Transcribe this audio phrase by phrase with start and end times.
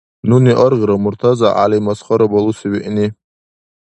[0.27, 3.07] Нуни аргъира МуртазагӀяли масхара балуси виъни.